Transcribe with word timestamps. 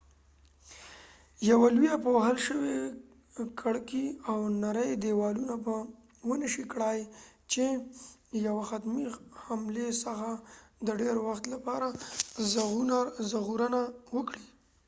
یوه 1.49 1.67
لويه 1.75 1.95
پوښل 2.03 2.37
شوي 2.47 2.75
کړکې 3.59 4.03
او 4.29 4.37
نری 4.61 4.89
ديوالونه 5.03 5.55
به 5.65 5.75
ونشي 6.29 6.63
کړای 6.71 6.99
چې 7.51 7.63
یوه 8.45 8.63
حتمی 8.71 9.05
حملی 9.43 9.89
څخه 10.03 10.29
د 10.85 10.87
ډیر 11.01 11.15
وخت 11.27 11.43
لپاره 11.53 11.87
ژغورنه 13.31 13.81
وکړي 14.15 14.43